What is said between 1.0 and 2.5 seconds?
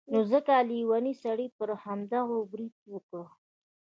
سړي پر همدغو